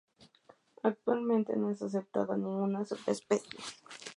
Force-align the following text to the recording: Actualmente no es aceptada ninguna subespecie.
Actualmente 0.81 1.55
no 1.55 1.69
es 1.69 1.83
aceptada 1.83 2.35
ninguna 2.35 2.83
subespecie. 2.85 3.59